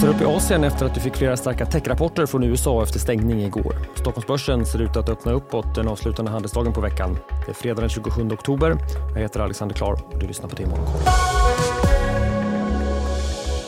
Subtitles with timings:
[0.00, 3.42] växer upp i Asien efter att du fick flera starka techrapporter från USA efter stängning
[3.42, 3.74] igår.
[3.94, 7.18] Stockholmsbörsen ser ut att öppna uppåt den avslutande handelsdagen på veckan.
[7.46, 8.76] Det är fredag den 27 oktober.
[9.14, 11.89] Jag heter Alexander Klar och du lyssnar på det Morgonkoll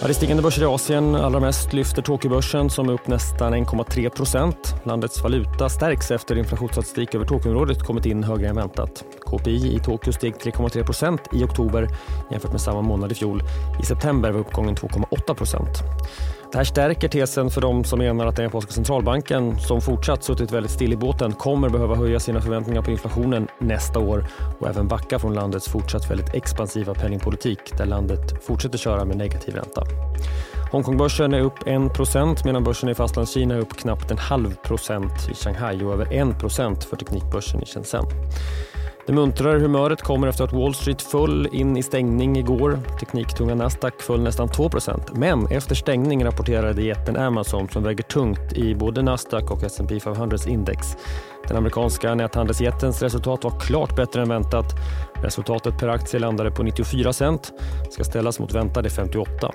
[0.09, 1.15] det är stigande börser i Asien.
[1.15, 4.75] Allra mest lyfter Tokyobörsen som är upp nästan 1,3 procent.
[4.85, 9.05] Landets valuta stärks efter inflationsstatistik över Tokyoområdet kommit in högre än väntat.
[9.21, 11.89] KPI i Tokyo steg 3,3 procent i oktober
[12.31, 13.43] jämfört med samma månad i fjol.
[13.83, 15.83] I september var uppgången 2,8 procent.
[16.53, 20.53] Det här stärker tesen för de som menar att den japanska centralbanken som fortsatt suttit
[20.53, 24.27] väldigt still i båten kommer behöva höja sina förväntningar på inflationen nästa år
[24.61, 29.55] och även backa från landets fortsatt väldigt expansiva penningpolitik där landet fortsätter köra med negativ
[29.55, 29.85] ränta.
[30.73, 35.35] Hongkongbörsen är upp 1% medan börsen i Fastlandskina är upp knappt en halv procent i
[35.35, 38.05] Shanghai och över 1 för teknikbörsen i Shenzhen.
[39.07, 42.79] Det muntrare humöret kommer efter att Wall Street föll in i stängning igår.
[43.01, 48.75] Tekniktunga Nasdaq föll nästan 2% men efter stängning rapporterade jätten Amazon som väger tungt i
[48.75, 50.97] både Nasdaq och S&P 500s index.
[51.49, 54.67] Den amerikanska näthandelsjättens resultat var klart bättre än väntat.
[55.15, 57.53] Resultatet per aktie landade på 94 cent,
[57.91, 59.51] ska ställas mot väntade 58.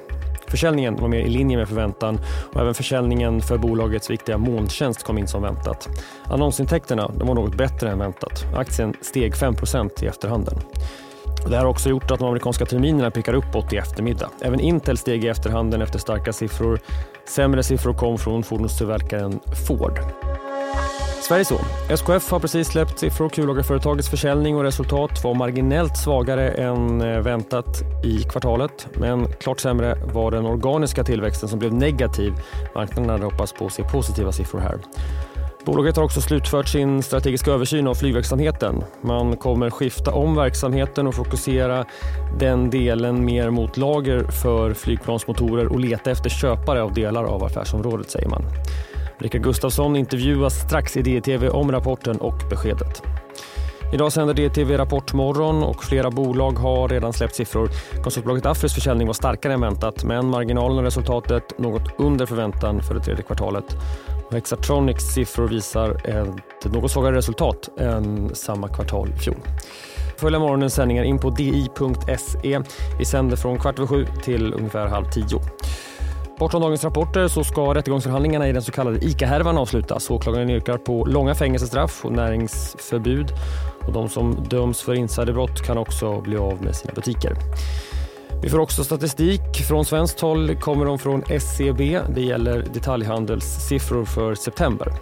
[0.48, 2.20] Försäljningen var mer i linje med förväntan
[2.54, 5.90] och även försäljningen för bolagets viktiga molntjänst kom in som väntat.
[6.24, 8.46] Annonsintäkterna var något bättre än väntat.
[8.56, 10.60] Aktien steg 5% i efterhanden.
[11.50, 14.30] Det här har också gjort att de amerikanska terminerna pekar uppåt i eftermiddag.
[14.42, 16.80] Även Intel steg i efterhanden efter starka siffror.
[17.28, 20.00] Sämre siffror kom från fordonstillverkaren Ford.
[21.28, 21.60] Sverige så.
[21.90, 23.30] SKF har precis släppt siffror.
[23.30, 28.88] Kullagerföretagets försäljning och resultat var marginellt svagare än eh, väntat i kvartalet.
[28.94, 32.34] Men klart sämre var den organiska tillväxten som blev negativ.
[32.76, 34.80] Marknaden hade hoppats på att se positiva siffror här.
[35.66, 38.84] Bolaget har också slutfört sin strategiska översyn av flygverksamheten.
[39.02, 41.86] Man kommer skifta om verksamheten och fokusera
[42.40, 48.12] den delen mer mot lager för flygplansmotorer och leta efter köpare av delar av affärsområdet,
[48.12, 48.44] säger man.
[49.20, 53.04] Rickard Gustafsson intervjuas strax i DTV om rapporten och beskedet.
[53.94, 57.70] Idag sänder DTV Rapportmorgon och flera bolag har redan släppt siffror.
[58.04, 62.94] Konsultbolaget Afris försäljning var starkare än väntat men marginalen och resultatet något under förväntan för
[62.94, 63.66] det tredje kvartalet.
[64.32, 69.38] Hexatronics siffror visar ett något svagare resultat än samma kvartal i fjol.
[70.18, 72.62] Följ morgonens sändningar in på di.se.
[73.00, 75.40] Vi sänder från kvart över sju till ungefär halv tio.
[76.40, 80.10] Bortom dagens rapporter så ska rättegångsförhandlingarna i den så kallade ICA-härvan avslutas.
[80.10, 83.32] Åklagaren yrkar på långa fängelsestraff och näringsförbud.
[83.88, 87.34] Och de som döms för insiderbrott kan också bli av med sina butiker.
[88.42, 89.42] Vi får också statistik.
[89.68, 92.00] Från svenskt håll kommer de från SCB.
[92.16, 94.94] Det gäller detaljhandelssiffror för september.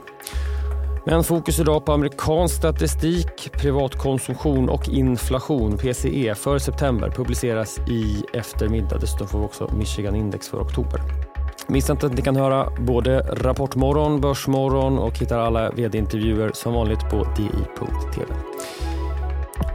[1.06, 8.98] Men fokus idag på amerikansk statistik, privatkonsumtion och inflation, PCE, för september publiceras i eftermiddag.
[8.98, 11.25] Dessutom får vi också Michigan-index för oktober.
[11.68, 17.10] Missa inte att ni kan höra både Rapportmorgon, Börsmorgon och hittar alla vd-intervjuer som vanligt
[17.10, 18.34] på di.tv.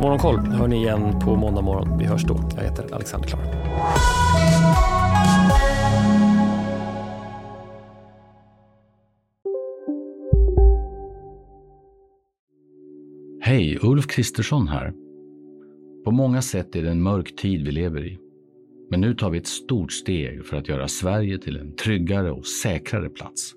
[0.01, 1.99] Morgonkoll hör ni igen på måndag morgon.
[1.99, 2.41] Vi hörs då.
[2.57, 3.41] Jag heter Alexander Klar.
[13.43, 14.93] Hej, Ulf Kristersson här.
[16.05, 18.30] På många sätt är det en mörk tid vi lever i.
[18.91, 22.47] Men nu tar vi ett stort steg för att göra Sverige till en tryggare och
[22.47, 23.53] säkrare plats.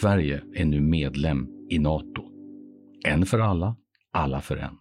[0.00, 2.22] Sverige är nu medlem i Nato.
[3.04, 3.76] En för alla,
[4.12, 4.78] alla för en.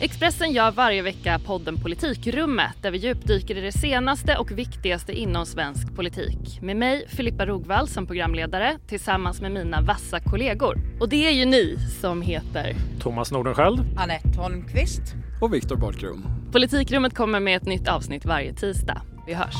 [0.00, 5.46] Expressen gör varje vecka podden Politikrummet där vi djupdyker i det senaste och viktigaste inom
[5.46, 6.62] svensk politik.
[6.62, 10.76] Med mig, Filippa Rogvall, som programledare tillsammans med mina vassa kollegor.
[11.00, 12.74] Och det är ju ni som heter...
[13.00, 16.26] Thomas Nordenskjöld Anette Holmqvist och Viktor Bartkron.
[16.52, 19.02] Politikrummet kommer med ett nytt avsnitt varje tisdag.
[19.26, 19.56] Vi hörs.